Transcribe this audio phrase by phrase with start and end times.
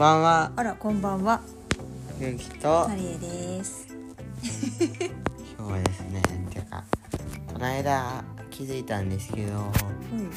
[0.00, 0.50] ばんは。
[0.56, 1.42] あらこんばんは。
[2.18, 2.88] ゆうきと。
[2.88, 3.86] マリエです。
[5.58, 6.22] 今日はですね。
[6.48, 6.82] てか
[7.52, 10.30] この間気づいたんですけどうん。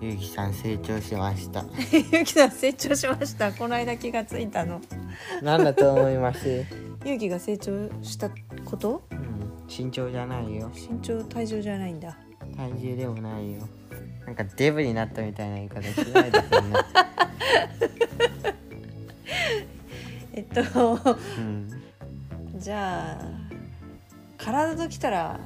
[0.00, 1.64] ゆうきさん成長しました。
[2.12, 3.50] ゆうきさん成長しました。
[3.52, 4.80] この間気がついたの。
[5.42, 6.64] なんだと思います、
[7.04, 7.72] ゆうきが成長
[8.02, 8.30] した
[8.64, 9.02] こと？
[9.10, 10.70] うん、身長じゃないよ。
[10.72, 12.16] 身長体重じゃないんだ。
[12.56, 13.62] 体重でもないよ。
[14.24, 16.86] なんかデブになったみたいな言い方しないでそんな
[20.34, 21.68] えっとうん。
[22.56, 23.42] じゃあ
[24.38, 25.38] 体ときたら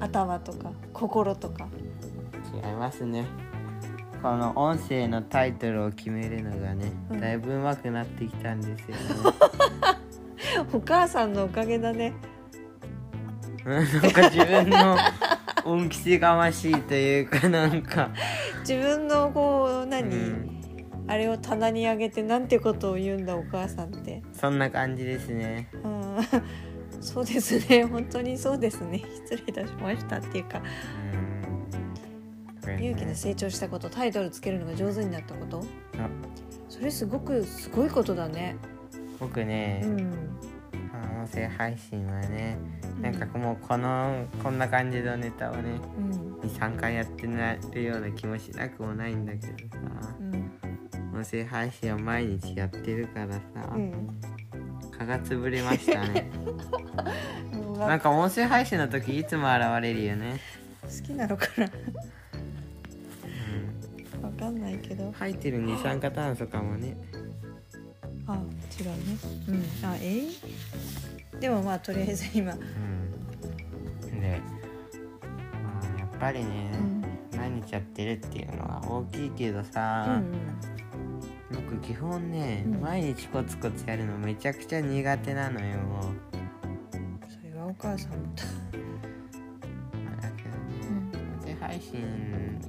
[0.00, 1.68] 頭とか心とか。
[2.52, 3.24] 違いますね。
[4.22, 7.20] この音声のタイトルを決めるのがね、うん。
[7.20, 9.02] だいぶ上手くなってきたんですよね。
[10.72, 12.12] お母さんのおかげだね。
[13.64, 14.96] う んなんか自分の
[15.64, 18.10] 恩着せがましいというかなんか、
[18.60, 20.53] 自分のこう何、うん
[21.06, 24.22] あれを棚に上げてなんてことを言うんだお母さんって。
[24.32, 25.68] そんな感じですね。
[25.82, 26.16] うん。
[27.00, 27.84] そうですね。
[27.84, 29.02] 本当にそうですね。
[29.26, 30.62] 失礼いたしましたっていうか。
[32.80, 35.64] 勇気の成長したことタイトルつけるのが上手になったこと。
[35.98, 36.08] あ。
[36.68, 38.56] それすごくすごいことだね。
[39.20, 40.12] 僕ね、うん。
[41.24, 42.58] 音声配信はね
[43.00, 46.34] なんかもうこのこんな感じのネタをねうん。
[46.40, 49.78] 23回やってなるような気もしなくもないんだけどさ。
[50.13, 50.13] うん
[51.24, 53.40] 音声配信を毎日やってるからさ、
[53.74, 54.20] うん。
[54.90, 56.30] 蚊が潰れましたね。
[57.52, 60.38] うんなんか音声配信の時いつも現れるよね、
[60.82, 61.68] 好きなのかな。
[64.16, 65.10] うん、わかんないけど。
[65.12, 66.96] 吐いてる二酸化炭素かもね。
[68.26, 68.34] あ
[68.78, 68.94] 違うね。
[69.48, 69.56] うん。
[69.84, 72.52] あえーでもまあとりあえず今。
[72.52, 74.20] うん。
[74.20, 74.40] で、
[75.62, 76.70] まあ、やっぱりね、
[77.32, 77.38] うん。
[77.38, 80.32] 毎日やってるっていうのは大きいけどうさ、ん
[81.74, 82.80] 僕基本ね、うん。
[82.80, 85.78] 毎日コツコツやるのめちゃくちゃ苦手なのよ。
[86.32, 88.16] うんそれはお母さんも。
[88.34, 88.42] だ
[90.22, 90.50] だけど
[90.88, 91.10] うん。
[91.10, 92.60] ね音声配信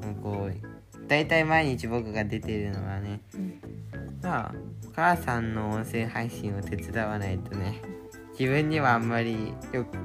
[0.00, 3.60] のこう大体毎日僕が出てるのはねうん。
[4.22, 4.54] まあ
[4.86, 7.80] お母さんの音声配信を手伝わないとね
[8.38, 9.98] 自分にはあんまりよく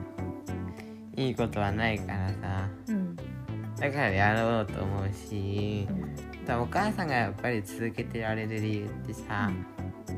[1.16, 2.70] いいことはないからさ。
[2.88, 3.16] うん。
[3.80, 5.99] だからやろうと思うしだから
[6.58, 9.52] お母さんがやっぱり続けてられる理由ってさ、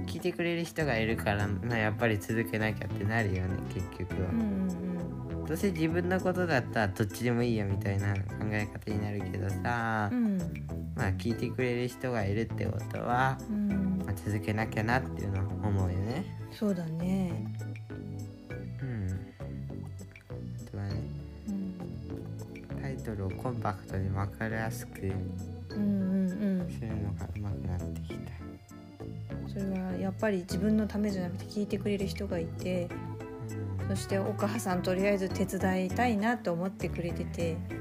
[0.06, 4.92] 聞いてくれる人がいるから、まあ、やっぱり続けなきゃってなるよね結局は、うん
[5.47, 8.22] どうせ自分のことだったらどっちでもいいよみたいな考
[8.52, 10.25] え方になるけどさ、うん。
[10.25, 14.03] うんまあ聞いてくれる人がいるってことは、うん。
[14.06, 16.24] まあ、続けなきゃなっていうのは思うよね。
[16.53, 17.34] そうだね。
[22.81, 25.12] タイトルをコンパクトに分かりやすく
[25.76, 26.72] うんうんうん。
[26.72, 28.32] するのが上手くなってきた。
[29.48, 32.88] それはやっぱり自分のためじゃなくて聞いてくれる人がいて
[33.90, 37.74] そしてお母さんとりあえず手伝いたいなと思ってくれててう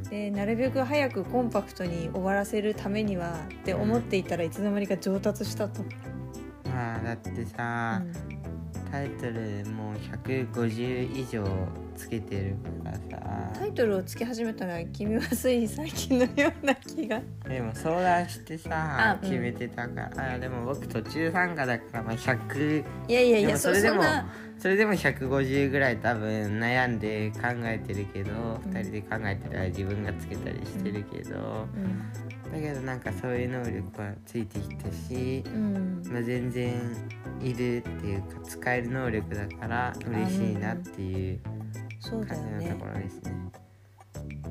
[0.00, 0.02] ん。
[0.04, 5.82] でなるべく早くコンパクトに終わらせるためにはって思っていたらいつの間にか上達したと。
[6.66, 8.12] まあだってうさ、ん。
[8.90, 11.44] タイトルもう150以上
[11.96, 13.52] つけてるからさ。
[13.58, 17.20] タイトルをつけ始めたら君はつい最近のような気が。
[17.48, 18.70] でも相談してさ
[19.12, 19.28] あうん。
[19.28, 24.02] 決めてたから、あでも僕途中参加だからまあ100いやいやいでやそれでも
[24.58, 28.34] それでも150ぐらい多分悩んで考えてるけど、う
[28.68, 28.72] ん。
[28.72, 32.52] 2人で考えてたら自分がつけたりしてるけど、うん。
[32.52, 36.02] だけどなんかそういう能力はついてきたし、うん。
[36.10, 36.74] まあ、全然
[37.40, 41.40] いるっていうか使える能力だから嬉しいなっていう
[42.10, 42.86] そうだよね感じのとこ。
[42.86, 43.32] ろですね。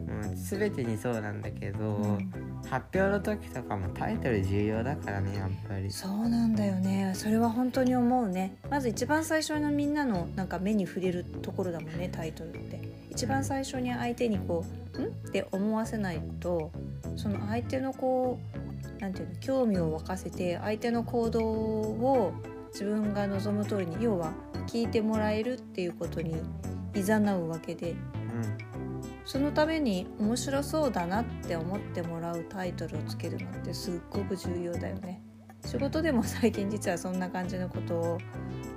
[0.05, 5.91] もう全てにそうなんだけど、うん発表の時とかもタイトル重要だからねやっぱり。
[5.91, 12.79] そうなんだよねそれは本当に思うねまず一番最初のみんなのなんか目に触れるところだもんねタイトルって
[13.11, 16.71] 一番最初に相手にこう「ん?」って思わせないと
[17.15, 18.39] その相手のこ
[18.97, 22.33] うなんていうの興味を沸かせて相手の行動を
[22.73, 24.33] 自分が望む通りに要は
[24.67, 26.35] 聞いてもらえるっていうことに
[26.99, 28.75] 誘うわけでうん
[29.25, 35.21] そのために面白そうだなって思ってもらうタイトルをつけるのってすっごく重要だよね。
[35.65, 38.17] 仕事でも最近実はそんな感じのことを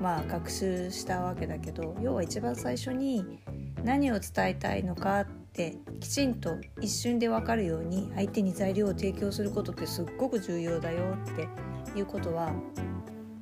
[0.00, 3.40] まあ学習したわけだけど要は一番最初に
[3.84, 12.52] 何を伝えたいのかってきちんと一瞬で分かるように相手に材料を提供することってすっごく重要だよっていうことは、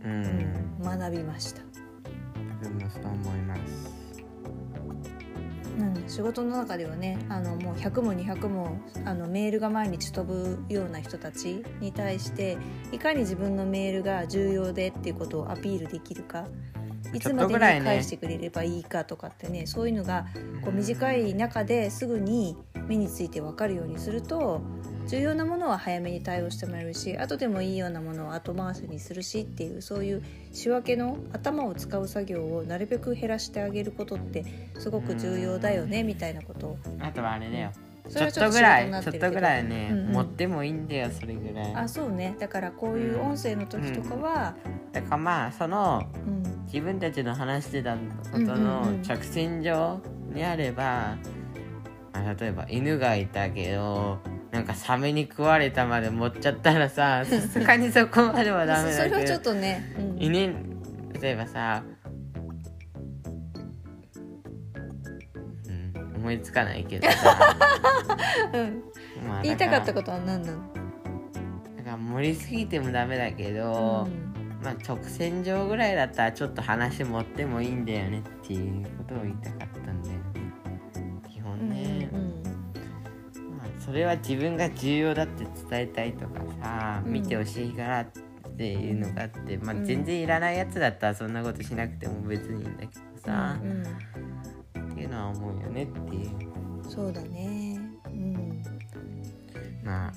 [0.05, 1.62] ううんん、学びました。
[2.61, 3.96] 自分もそう思います。
[5.79, 12.57] うん、仕事の中ではねあのもう100も200もあのメールが毎日飛ぶような人たちに対して
[12.93, 16.47] いかに自分のメールが重要でっていうことをアピールできるか
[17.13, 20.27] いつまでに返してくれればいいかとかってねそういうのが
[20.63, 22.57] こう短い中ですぐに
[22.87, 24.63] 目について分かるようにすると
[25.06, 30.23] 重要なものは早めに対応してもらえるし後でもいいようなものを後回しにするしっていうそういう
[30.53, 34.44] 仕分けの頭を使う作業をなるべく減らしてあげることって
[34.79, 36.79] すごく重要だよねみたいなことを。
[37.00, 37.73] あとはあれだよ、
[38.08, 40.12] そちょっれはちょっとぐらいちょっとぐらいね、うんうん。
[40.12, 41.75] 持ってもいいんだよそれぐらい。
[41.75, 42.37] あそうね。
[42.38, 44.55] だからこういう音声の時とかは、
[44.93, 46.43] だからまあそのうん。
[46.67, 47.99] 自分たちの話してたこ
[48.32, 48.64] とうんうんうん。
[48.99, 50.00] の着線上
[50.35, 51.17] にあれば、
[52.12, 54.19] あ例えば犬がいたけど
[54.51, 60.23] なんかサメに食われたまで持っちゃったらささすがにそこまではダメそれはちょっだけどとね、うん。
[60.23, 60.55] 犬
[61.21, 61.83] 例えばさ、
[65.67, 67.57] うん、思いつかないけどさ、
[68.53, 68.83] うん。
[69.27, 70.59] まあ言いたかったとことは何なの、
[71.79, 74.07] だから盛りすぎてもダメだけど、
[74.63, 80.16] まあ直線上ぐらいだったらちょっと話持ってもいいんだよねっていうことを言いたかったんだよ
[83.97, 87.13] れは自分が重要だって伝えたいとかさ、うん。
[87.13, 88.07] 見てほしいからっ
[88.57, 89.85] ていうのがあって、まあ、うん。
[89.85, 92.93] 全然いらないやつだったらそんなことしなくても別にいいんだけど
[93.25, 96.31] さ、うんっていうのは思うよねっていう。
[96.31, 96.57] うん
[96.89, 97.81] そうだね。
[98.07, 98.63] うん。
[99.83, 100.13] まあ。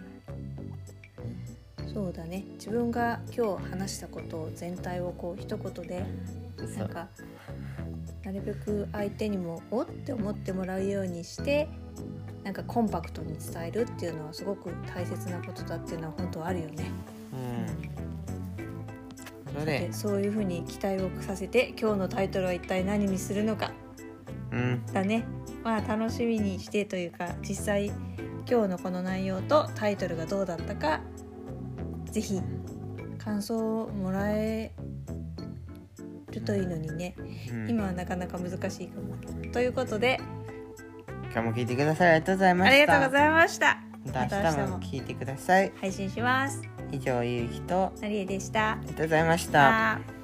[1.92, 2.46] そうだね。
[2.54, 6.06] 自分が今日話したことを全体をこう一言で
[6.58, 7.08] そうんなか
[8.24, 11.68] なるべく相手にもおって思ってもらうようにして
[12.50, 16.86] なんかコンパクトに伝えるっていうのはすごく大切なことだっていうのは本当あるよね。
[17.32, 17.36] う
[19.52, 19.54] ん。
[19.54, 19.94] それで。
[19.94, 23.72] そういうふうに期待をさせて今日のタイトルは一体何にするのか。
[24.52, 24.84] うん。
[24.92, 25.26] だね。
[25.64, 27.92] まあ楽しみにしてというか実際
[28.50, 31.02] 今日のこの内容とタイトルがどうだったか
[32.06, 32.42] ぜひ
[33.20, 34.74] 感想をもらえ
[36.32, 37.14] るといいのにね。
[37.52, 37.70] うん。
[37.70, 39.18] 今はなかなか難しいかも。
[39.52, 40.39] ということで今
[41.42, 43.78] 日も聞いてくださりありがとうございまあしたりがとうございました。
[44.06, 46.62] また明日も聞いてください配信します。
[46.92, 48.72] 以上ゆうきとなりえでした。
[48.72, 50.19] ありがとうございました